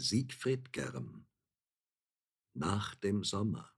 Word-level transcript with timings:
Siegfried 0.00 0.72
Germ. 0.72 1.26
Nach 2.54 2.94
dem 2.94 3.22
Sommer. 3.22 3.70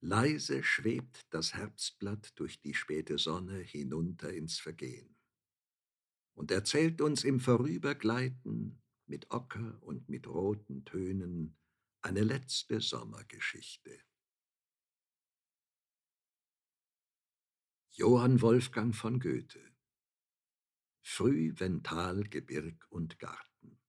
Leise 0.00 0.64
schwebt 0.64 1.20
das 1.30 1.54
Herbstblatt 1.54 2.32
durch 2.34 2.60
die 2.60 2.74
späte 2.74 3.16
Sonne 3.16 3.58
hinunter 3.58 4.32
ins 4.32 4.58
Vergehen 4.58 5.16
und 6.34 6.50
erzählt 6.50 7.00
uns 7.00 7.22
im 7.22 7.38
Vorübergleiten 7.38 8.82
mit 9.06 9.30
Ocker 9.30 9.80
und 9.82 10.08
mit 10.08 10.26
roten 10.26 10.84
Tönen 10.84 11.56
eine 12.02 12.24
letzte 12.24 12.80
Sommergeschichte. 12.80 14.02
Johann 17.92 18.40
Wolfgang 18.42 18.96
von 18.96 19.20
Goethe. 19.20 19.64
Früh, 21.02 21.52
wenn 21.56 21.84
Tal, 21.84 22.24
Gebirg 22.24 22.86
und 22.90 23.20
Garten 23.20 23.79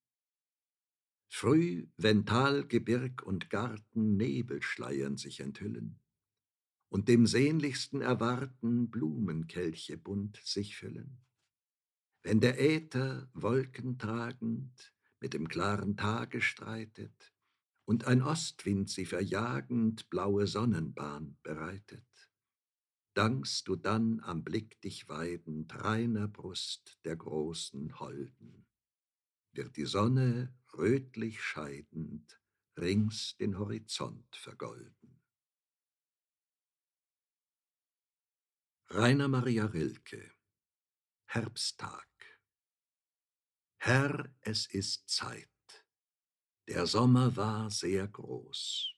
Früh, 1.33 1.87
wenn 1.95 2.25
Tal, 2.25 2.67
Gebirg 2.67 3.23
und 3.23 3.49
Garten 3.49 4.17
Nebelschleiern 4.17 5.15
sich 5.15 5.39
enthüllen 5.39 5.97
und 6.89 7.07
dem 7.07 7.25
sehnlichsten 7.25 8.01
Erwarten 8.01 8.91
Blumenkelche 8.91 9.97
bunt 9.97 10.41
sich 10.43 10.75
füllen, 10.75 11.25
wenn 12.21 12.41
der 12.41 12.59
Äther 12.59 13.29
wolkentragend 13.33 14.93
mit 15.21 15.33
dem 15.33 15.47
klaren 15.47 15.95
Tage 15.95 16.41
streitet 16.41 17.33
und 17.85 18.05
ein 18.05 18.21
Ostwind 18.21 18.89
sie 18.89 19.05
verjagend 19.05 20.09
blaue 20.09 20.47
Sonnenbahn 20.47 21.37
bereitet, 21.43 22.29
dankst 23.13 23.69
du 23.69 23.77
dann 23.77 24.19
am 24.19 24.43
Blick 24.43 24.81
dich 24.81 25.07
weidend 25.07 25.73
reiner 25.81 26.27
Brust 26.27 26.99
der 27.05 27.15
großen 27.15 27.99
Holden, 27.99 28.67
wird 29.53 29.77
die 29.77 29.85
Sonne 29.85 30.53
rötlich 30.77 31.41
scheidend 31.41 32.39
rings 32.77 33.35
den 33.37 33.57
Horizont 33.57 34.35
vergolden. 34.35 35.21
Rainer 38.89 39.27
Maria 39.27 39.65
Rilke 39.65 40.33
Herbsttag 41.25 42.07
Herr, 43.77 44.29
es 44.41 44.67
ist 44.67 45.09
Zeit. 45.09 45.47
Der 46.67 46.85
Sommer 46.85 47.35
war 47.35 47.71
sehr 47.71 48.07
groß. 48.07 48.93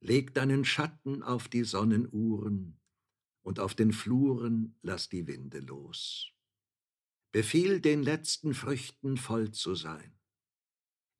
Leg 0.00 0.34
deinen 0.34 0.66
Schatten 0.66 1.22
auf 1.22 1.48
die 1.48 1.64
Sonnenuhren, 1.64 2.78
und 3.46 3.60
auf 3.60 3.74
den 3.74 3.92
Fluren 3.92 4.76
lass 4.82 5.08
die 5.08 5.26
Winde 5.28 5.60
los. 5.60 6.32
Befiehl 7.32 7.80
den 7.80 8.02
letzten 8.02 8.54
Früchten 8.54 9.16
voll 9.16 9.52
zu 9.52 9.76
sein. 9.76 10.18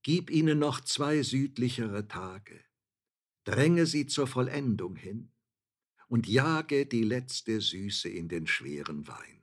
Gib 0.07 0.31
ihnen 0.31 0.61
noch 0.61 0.83
zwei 0.83 1.21
südlichere 1.25 2.07
Tage. 2.07 2.65
Dränge 3.43 3.87
sie 3.87 4.07
zur 4.07 4.29
Vollendung 4.29 4.95
hin 4.95 5.33
und 6.07 6.29
jage 6.29 6.87
die 6.87 7.03
letzte 7.03 7.61
Süße 7.61 8.09
in 8.09 8.29
den 8.29 8.47
schweren 8.47 9.09
Wein. 9.09 9.43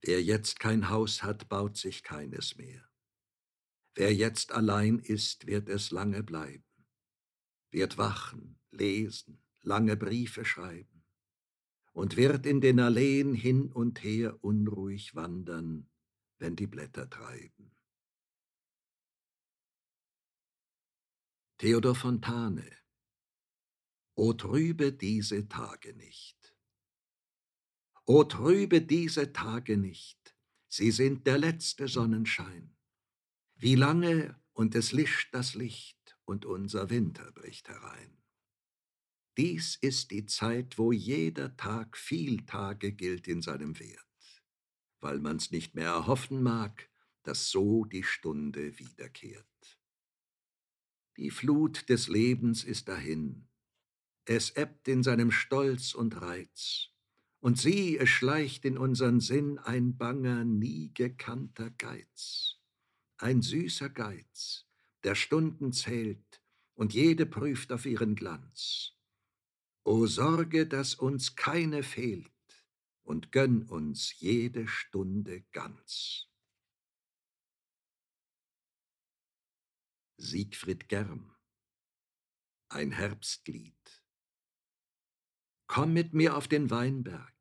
Wer 0.00 0.22
jetzt 0.22 0.60
kein 0.60 0.88
Haus 0.88 1.22
hat, 1.22 1.50
baut 1.50 1.76
sich 1.76 2.02
keines 2.02 2.56
mehr. 2.56 2.90
Wer 3.94 4.14
jetzt 4.14 4.52
allein 4.52 4.98
ist, 4.98 5.46
wird 5.46 5.68
es 5.68 5.90
lange 5.90 6.22
bleiben, 6.22 6.64
wird 7.70 7.98
wachen, 7.98 8.58
lesen, 8.70 9.42
lange 9.60 9.98
Briefe 9.98 10.46
schreiben 10.46 11.04
und 11.92 12.16
wird 12.16 12.46
in 12.46 12.62
den 12.62 12.80
Alleen 12.80 13.34
hin 13.34 13.70
und 13.70 14.02
her 14.02 14.42
unruhig 14.42 15.14
wandern, 15.14 15.90
wenn 16.38 16.56
die 16.56 16.66
Blätter 16.66 17.10
treiben. 17.10 17.76
Theodor 21.60 21.94
Fontane 21.94 22.64
O 24.14 24.32
trübe 24.32 24.94
diese 24.94 25.46
Tage 25.46 25.92
nicht. 25.92 26.56
O 28.06 28.24
trübe 28.24 28.80
diese 28.80 29.34
Tage 29.34 29.76
nicht, 29.76 30.34
sie 30.68 30.90
sind 30.90 31.26
der 31.26 31.36
letzte 31.36 31.86
Sonnenschein. 31.86 32.74
Wie 33.56 33.74
lange 33.74 34.40
und 34.54 34.74
es 34.74 34.92
lischt 34.92 35.34
das 35.34 35.54
Licht 35.54 36.16
und 36.24 36.46
unser 36.46 36.88
Winter 36.88 37.30
bricht 37.32 37.68
herein. 37.68 38.16
Dies 39.36 39.76
ist 39.76 40.12
die 40.12 40.24
Zeit, 40.24 40.78
wo 40.78 40.92
jeder 40.92 41.58
Tag 41.58 41.98
viel 41.98 42.46
Tage 42.46 42.90
gilt 42.92 43.28
in 43.28 43.42
seinem 43.42 43.78
Wert, 43.78 44.42
weil 45.00 45.18
man's 45.18 45.50
nicht 45.50 45.74
mehr 45.74 45.90
erhoffen 45.90 46.42
mag, 46.42 46.88
dass 47.22 47.50
so 47.50 47.84
die 47.84 48.02
Stunde 48.02 48.78
wiederkehrt. 48.78 49.79
Die 51.20 51.28
Flut 51.28 51.90
des 51.90 52.08
Lebens 52.08 52.64
ist 52.64 52.88
dahin, 52.88 53.46
es 54.24 54.56
ebbt 54.56 54.88
in 54.88 55.02
seinem 55.02 55.30
Stolz 55.30 55.92
und 55.92 56.18
Reiz, 56.18 56.88
und 57.40 57.58
sieh, 57.58 57.98
es 57.98 58.08
schleicht 58.08 58.64
in 58.64 58.78
unsern 58.78 59.20
Sinn 59.20 59.58
ein 59.58 59.98
banger, 59.98 60.46
nie 60.46 60.94
gekannter 60.94 61.68
Geiz, 61.72 62.56
ein 63.18 63.42
süßer 63.42 63.90
Geiz, 63.90 64.64
der 65.04 65.14
Stunden 65.14 65.74
zählt, 65.74 66.40
und 66.72 66.94
jede 66.94 67.26
prüft 67.26 67.70
auf 67.70 67.84
ihren 67.84 68.14
Glanz. 68.14 68.92
O 69.84 70.06
sorge, 70.06 70.66
dass 70.66 70.94
uns 70.94 71.36
keine 71.36 71.82
fehlt, 71.82 72.32
und 73.02 73.30
gönn 73.30 73.64
uns 73.64 74.18
jede 74.20 74.66
Stunde 74.66 75.42
ganz. 75.52 76.29
Siegfried 80.22 80.90
Germ 80.90 81.34
Ein 82.68 82.92
Herbstlied 82.92 84.04
Komm 85.66 85.94
mit 85.94 86.12
mir 86.12 86.36
auf 86.36 86.46
den 86.46 86.68
Weinberg, 86.68 87.34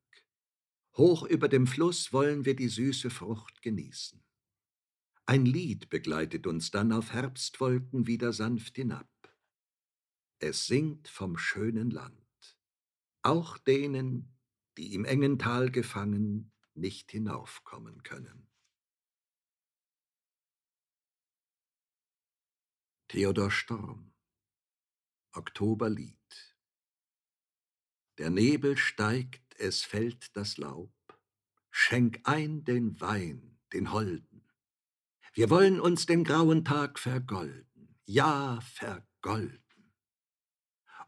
hoch 0.95 1.23
über 1.23 1.49
dem 1.49 1.67
Fluss 1.67 2.13
wollen 2.13 2.45
wir 2.45 2.55
die 2.55 2.69
süße 2.69 3.09
Frucht 3.09 3.61
genießen. 3.61 4.23
Ein 5.25 5.45
Lied 5.45 5.89
begleitet 5.89 6.47
uns 6.47 6.71
dann 6.71 6.93
auf 6.93 7.11
Herbstwolken 7.11 8.07
wieder 8.07 8.31
sanft 8.31 8.77
hinab. 8.77 9.11
Es 10.39 10.65
singt 10.65 11.09
vom 11.09 11.37
schönen 11.37 11.91
Land 11.91 12.57
auch 13.23 13.57
denen, 13.57 14.33
die 14.77 14.93
im 14.93 15.03
engen 15.03 15.37
Tal 15.37 15.69
gefangen 15.69 16.53
nicht 16.75 17.11
hinaufkommen 17.11 18.03
können. 18.03 18.48
Theodor 23.11 23.49
Storm 23.49 24.11
Oktoberlied 25.33 26.15
Der 28.19 28.29
Nebel 28.29 28.77
steigt, 28.77 29.55
es 29.57 29.81
fällt 29.81 30.37
das 30.37 30.59
Laub, 30.59 30.93
schenk 31.71 32.19
ein 32.25 32.63
den 32.65 33.01
Wein, 33.01 33.57
den 33.73 33.91
Holden. 33.93 34.47
Wir 35.33 35.49
wollen 35.49 35.79
uns 35.79 36.05
den 36.05 36.23
grauen 36.23 36.63
Tag 36.63 36.99
vergolden, 36.99 37.97
ja, 38.05 38.59
vergolden. 38.61 39.91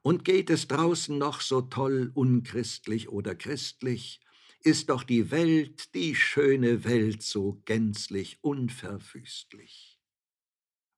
Und 0.02 0.26
geht 0.26 0.50
es 0.50 0.68
draußen 0.68 1.16
noch 1.16 1.40
so 1.40 1.62
toll, 1.62 2.10
unchristlich 2.16 3.10
oder 3.10 3.36
christlich, 3.36 4.22
ist 4.62 4.90
doch 4.90 5.04
die 5.04 5.30
Welt, 5.30 5.94
die 5.94 6.16
schöne 6.16 6.84
Welt, 6.84 7.22
so 7.22 7.62
gänzlich 7.66 8.44
unverwüstlich. 8.44 10.01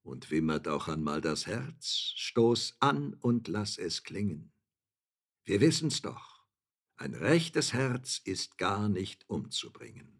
Und 0.03 0.29
wimmert 0.31 0.67
auch 0.67 0.87
einmal 0.87 1.21
das 1.21 1.47
Herz, 1.47 2.13
stoß 2.15 2.77
an 2.79 3.15
und 3.15 3.47
lass 3.47 3.77
es 3.77 4.03
klingen. 4.03 4.53
Wir 5.43 5.59
wissen's 5.59 6.01
doch, 6.01 6.45
ein 6.95 7.15
rechtes 7.15 7.73
Herz 7.73 8.21
ist 8.23 8.57
gar 8.57 8.87
nicht 8.87 9.27
umzubringen. 9.29 10.19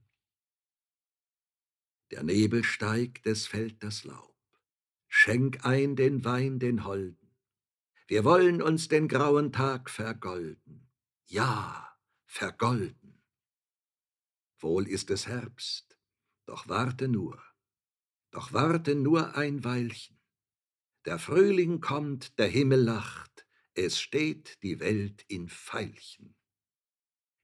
Der 2.12 2.24
Nebel 2.24 2.64
steigt, 2.64 3.28
es 3.28 3.46
fällt 3.46 3.84
das 3.84 4.04
Laub. 4.04 4.36
Schenk 5.08 5.66
ein 5.66 5.96
den 5.96 6.26
Wein 6.26 6.60
den 6.60 6.86
Holden 6.86 7.24
wir 8.08 8.26
wollen 8.26 8.62
uns 8.62 8.90
den 8.90 9.08
grauen 9.08 9.52
Tag 9.52 9.90
vergolden. 9.90 10.90
Ja, 11.26 11.98
vergolden. 12.26 13.24
Wohl 14.60 14.88
ist 14.88 15.10
es 15.10 15.28
Herbst, 15.28 15.98
doch 16.46 16.68
warte 16.68 17.08
nur, 17.08 17.42
doch 18.34 18.52
warte 18.52 18.96
nur 18.96 19.38
ein 19.38 19.64
Weilchen. 19.64 20.20
Der 21.06 21.20
Frühling 21.20 21.82
kommt, 21.82 22.40
der 22.40 22.48
Himmel 22.48 22.82
lacht, 22.82 23.46
es 23.76 24.00
steht 24.00 24.62
die 24.64 24.80
Welt 24.80 25.24
in 25.28 25.50
Veilchen. 25.50 26.36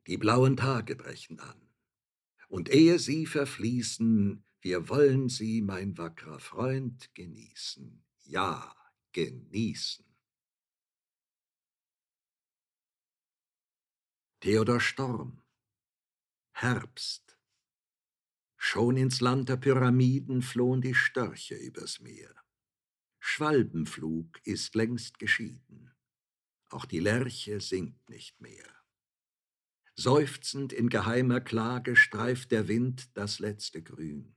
Die 0.07 0.17
blauen 0.17 0.57
Tage 0.57 0.95
brechen 0.95 1.39
an, 1.39 1.69
und 2.47 2.69
ehe 2.69 2.97
sie 2.97 3.27
verfließen, 3.27 4.43
wir 4.61 4.89
wollen 4.89 5.29
sie, 5.29 5.61
mein 5.61 5.95
wackerer 5.99 6.39
Freund, 6.39 7.13
genießen, 7.13 8.03
ja, 8.23 8.75
genießen. 9.11 10.05
Theodor 14.39 14.79
Storm 14.79 15.43
Herbst 16.51 17.28
Schon 18.61 18.97
ins 18.97 19.21
Land 19.21 19.47
der 19.47 19.55
Pyramiden 19.55 20.41
flohen 20.41 20.81
die 20.81 20.93
Störche 20.93 21.55
übers 21.55 22.01
Meer. 22.01 22.35
Schwalbenflug 23.19 24.45
ist 24.45 24.75
längst 24.75 25.17
geschieden, 25.17 25.91
auch 26.67 26.85
die 26.85 26.99
Lerche 26.99 27.61
singt 27.61 28.09
nicht 28.09 28.39
mehr. 28.41 28.67
Seufzend 29.95 30.73
in 30.73 30.89
geheimer 30.89 31.39
Klage 31.39 31.95
streift 31.95 32.51
der 32.51 32.67
Wind 32.67 33.09
das 33.17 33.39
letzte 33.39 33.81
Grün. 33.81 34.35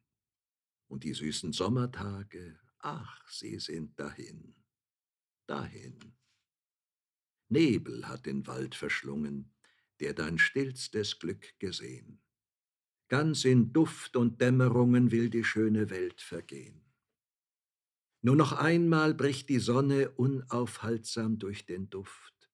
Und 0.87 1.03
die 1.05 1.15
süßen 1.15 1.53
Sommertage, 1.53 2.59
ach, 2.79 3.29
sie 3.29 3.59
sind 3.59 3.99
dahin, 3.99 4.55
dahin. 5.47 6.15
Nebel 7.49 8.07
hat 8.07 8.27
den 8.27 8.47
Wald 8.47 8.77
verschlungen, 8.77 9.53
der 10.01 10.15
dein 10.15 10.39
stillstes 10.39 11.19
Glück 11.19 11.59
gesehen. 11.59 12.23
Ganz 13.13 13.45
in 13.45 13.75
Duft 13.75 14.17
und 14.17 14.41
Dämmerungen 14.41 15.11
will 15.11 15.29
die 15.29 15.45
schöne 15.45 15.91
Welt 15.91 16.23
vergehen. 16.23 16.81
Nur 18.23 18.37
noch 18.37 18.53
einmal 18.53 19.13
bricht 19.13 19.51
die 19.51 19.59
Sonne 19.59 20.13
unaufhaltsam 20.13 21.39
durch 21.39 21.67
den 21.67 21.91
Duft, 21.91 22.51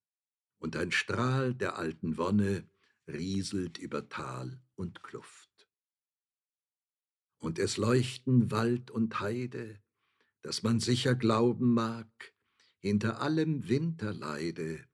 und 0.58 0.74
ein 0.74 0.90
Strahl 0.90 1.54
der 1.54 1.78
alten 1.78 2.16
Wonne 2.16 2.68
rieselt 3.06 3.78
über 3.78 4.08
Tal 4.08 4.60
und 4.74 5.04
Kluft. 5.04 5.68
Und 7.38 7.60
es 7.60 7.76
leuchten 7.76 8.50
Wald 8.50 8.90
und 8.90 9.20
Heide, 9.20 9.80
dass 10.42 10.64
man 10.64 10.80
sicher 10.80 11.14
glauben 11.14 11.72
mag, 11.72 12.34
hinter 12.80 13.20
allem 13.20 13.68
Winterleide 13.68 14.84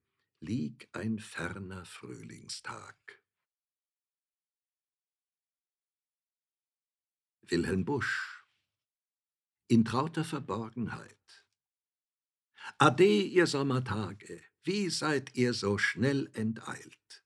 lieg 0.40 0.90
ein 0.92 1.18
ferner 1.18 1.86
Frühlingstag. 1.86 3.23
Wilhelm 7.50 7.84
Busch 7.84 8.44
in 9.68 9.84
trauter 9.84 10.24
Verborgenheit. 10.24 11.16
Ade, 12.78 13.22
ihr 13.22 13.46
Sommertage, 13.46 14.42
wie 14.62 14.90
seid 14.90 15.34
ihr 15.34 15.54
so 15.54 15.78
schnell 15.78 16.30
enteilt? 16.34 17.24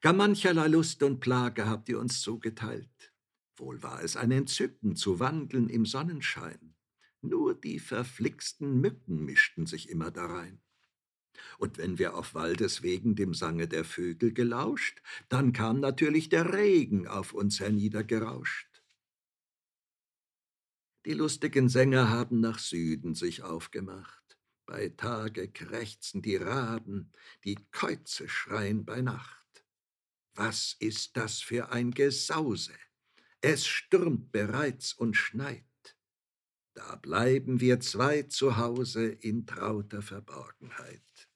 Gar 0.00 0.12
mancherlei 0.12 0.68
Lust 0.68 1.02
und 1.02 1.20
Plage 1.20 1.66
habt 1.66 1.88
ihr 1.88 1.98
uns 1.98 2.20
zugeteilt. 2.20 3.12
Wohl 3.56 3.82
war 3.82 4.02
es 4.02 4.16
ein 4.16 4.30
Entzücken 4.30 4.96
zu 4.96 5.20
wandeln 5.20 5.68
im 5.68 5.86
Sonnenschein. 5.86 6.74
Nur 7.20 7.54
die 7.54 7.78
verflixten 7.78 8.80
Mücken 8.80 9.24
mischten 9.24 9.66
sich 9.66 9.88
immer 9.88 10.10
darein. 10.10 10.60
Und 11.58 11.78
wenn 11.78 11.98
wir 11.98 12.14
auf 12.14 12.34
Waldeswegen 12.34 13.14
dem 13.14 13.34
Sange 13.34 13.68
der 13.68 13.84
Vögel 13.84 14.32
gelauscht, 14.32 15.00
dann 15.28 15.52
kam 15.52 15.80
natürlich 15.80 16.28
der 16.28 16.52
Regen 16.52 17.06
auf 17.06 17.32
uns 17.32 17.60
herniedergerauscht. 17.60 18.73
Die 21.06 21.12
lustigen 21.12 21.68
Sänger 21.68 22.08
haben 22.08 22.40
nach 22.40 22.58
Süden 22.58 23.14
sich 23.14 23.42
aufgemacht. 23.42 24.38
Bei 24.64 24.88
Tage 24.88 25.50
krächzen 25.50 26.22
die 26.22 26.36
Raben, 26.36 27.12
die 27.44 27.58
Käuze 27.72 28.26
schreien 28.28 28.86
bei 28.86 29.02
Nacht. 29.02 29.66
Was 30.34 30.74
ist 30.78 31.18
das 31.18 31.40
für 31.40 31.70
ein 31.70 31.90
Gesause? 31.90 32.72
Es 33.42 33.66
stürmt 33.66 34.32
bereits 34.32 34.94
und 34.94 35.14
schneit. 35.14 35.64
Da 36.72 36.96
bleiben 36.96 37.60
wir 37.60 37.80
zwei 37.80 38.22
zu 38.22 38.56
Hause 38.56 39.06
in 39.06 39.46
trauter 39.46 40.00
Verborgenheit. 40.00 41.28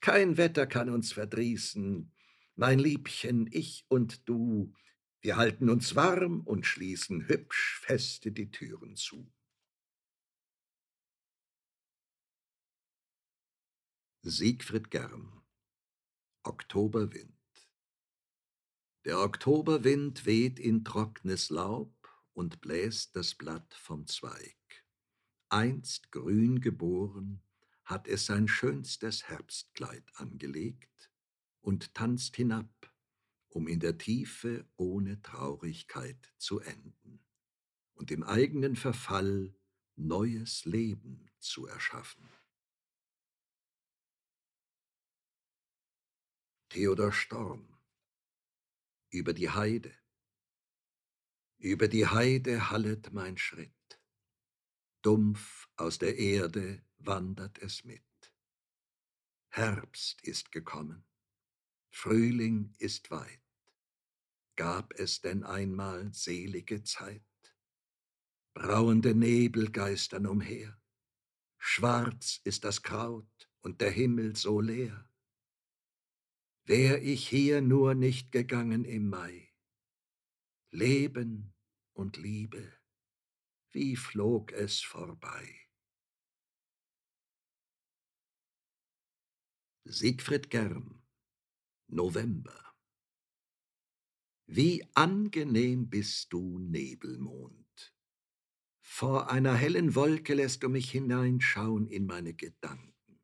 Kein 0.00 0.38
Wetter 0.38 0.66
kann 0.66 0.88
uns 0.88 1.12
verdrießen, 1.12 2.10
mein 2.56 2.78
Liebchen, 2.78 3.48
ich 3.52 3.84
und 3.88 4.26
du, 4.28 4.74
wir 5.24 5.36
halten 5.36 5.70
uns 5.70 5.96
warm 5.96 6.42
und 6.42 6.66
schließen 6.66 7.28
hübsch 7.28 7.80
feste 7.80 8.30
die 8.30 8.50
Türen 8.50 8.94
zu. 8.94 9.32
Siegfried 14.20 14.90
Germ 14.90 15.42
Oktoberwind 16.42 17.32
Der 19.06 19.18
Oktoberwind 19.20 20.26
weht 20.26 20.58
in 20.58 20.84
trocknes 20.84 21.48
Laub 21.48 21.94
und 22.34 22.60
bläst 22.60 23.16
das 23.16 23.34
Blatt 23.34 23.72
vom 23.72 24.06
Zweig. 24.06 24.84
Einst 25.48 26.12
grün 26.12 26.60
geboren, 26.60 27.42
hat 27.86 28.08
es 28.08 28.26
sein 28.26 28.46
schönstes 28.46 29.24
Herbstkleid 29.24 30.04
angelegt 30.16 31.10
und 31.62 31.94
tanzt 31.94 32.36
hinab 32.36 32.93
um 33.54 33.68
in 33.68 33.78
der 33.78 33.96
Tiefe 33.96 34.66
ohne 34.76 35.22
Traurigkeit 35.22 36.32
zu 36.38 36.58
enden 36.58 37.24
und 37.94 38.10
im 38.10 38.24
eigenen 38.24 38.74
Verfall 38.74 39.54
neues 39.94 40.64
Leben 40.64 41.30
zu 41.38 41.66
erschaffen. 41.66 42.28
Theodor 46.68 47.12
Storm 47.12 47.78
Über 49.10 49.32
die 49.32 49.48
Heide 49.48 49.94
Über 51.58 51.86
die 51.86 52.08
Heide 52.08 52.70
hallet 52.70 53.12
mein 53.12 53.38
Schritt, 53.38 54.00
dumpf 55.02 55.68
aus 55.76 55.98
der 55.98 56.18
Erde 56.18 56.84
wandert 56.98 57.58
es 57.58 57.84
mit. 57.84 58.02
Herbst 59.50 60.20
ist 60.22 60.50
gekommen, 60.50 61.04
Frühling 61.92 62.74
ist 62.78 63.12
weit. 63.12 63.43
Gab 64.56 64.94
es 64.94 65.20
denn 65.20 65.42
einmal 65.42 66.12
selige 66.12 66.84
Zeit? 66.84 67.22
Brauende 68.54 69.14
Nebel 69.14 69.72
geistern 69.72 70.26
umher, 70.26 70.80
schwarz 71.58 72.40
ist 72.44 72.62
das 72.62 72.82
Kraut 72.82 73.50
und 73.62 73.80
der 73.80 73.90
Himmel 73.90 74.36
so 74.36 74.60
leer. 74.60 75.10
Wär 76.66 77.02
ich 77.02 77.28
hier 77.28 77.60
nur 77.62 77.94
nicht 77.94 78.30
gegangen 78.30 78.84
im 78.84 79.08
Mai, 79.08 79.52
Leben 80.70 81.52
und 81.92 82.16
Liebe, 82.16 82.78
wie 83.72 83.96
flog 83.96 84.52
es 84.52 84.80
vorbei. 84.80 85.68
Siegfried 89.84 90.48
Germ 90.48 91.02
November 91.88 92.73
wie 94.46 94.84
angenehm 94.94 95.88
bist 95.88 96.32
du, 96.32 96.58
Nebelmond. 96.58 97.94
Vor 98.80 99.30
einer 99.30 99.54
hellen 99.54 99.94
Wolke 99.94 100.34
lässt 100.34 100.62
du 100.62 100.68
mich 100.68 100.90
hineinschauen 100.90 101.88
in 101.88 102.06
meine 102.06 102.34
Gedanken. 102.34 103.20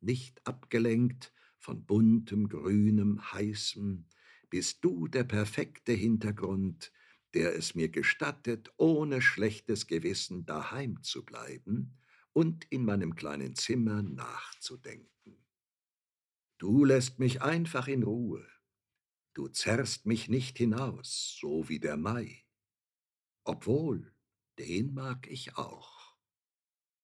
Nicht 0.00 0.46
abgelenkt 0.46 1.32
von 1.58 1.84
buntem, 1.84 2.48
grünem, 2.48 3.32
heißem, 3.32 4.06
bist 4.48 4.82
du 4.82 5.06
der 5.06 5.24
perfekte 5.24 5.92
Hintergrund, 5.92 6.90
der 7.34 7.54
es 7.54 7.74
mir 7.74 7.88
gestattet, 7.88 8.72
ohne 8.78 9.22
schlechtes 9.22 9.86
Gewissen 9.86 10.46
daheim 10.46 11.02
zu 11.02 11.24
bleiben 11.24 11.98
und 12.32 12.64
in 12.70 12.84
meinem 12.84 13.14
kleinen 13.14 13.54
Zimmer 13.54 14.02
nachzudenken. 14.02 15.44
Du 16.58 16.84
lässt 16.84 17.18
mich 17.18 17.42
einfach 17.42 17.86
in 17.86 18.02
Ruhe, 18.02 18.46
Du 19.40 19.48
zerrst 19.48 20.04
mich 20.04 20.28
nicht 20.28 20.58
hinaus, 20.58 21.38
so 21.40 21.66
wie 21.70 21.78
der 21.80 21.96
Mai. 21.96 22.44
Obwohl, 23.42 24.12
den 24.58 24.92
mag 24.92 25.30
ich 25.30 25.56
auch. 25.56 25.99